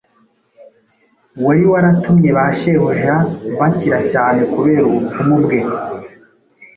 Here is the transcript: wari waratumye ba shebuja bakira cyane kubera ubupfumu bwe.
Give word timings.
wari 1.45 1.63
waratumye 1.71 2.29
ba 2.37 2.45
shebuja 2.57 3.15
bakira 3.59 3.99
cyane 4.11 4.41
kubera 4.53 4.81
ubupfumu 4.85 5.35
bwe. 5.43 5.59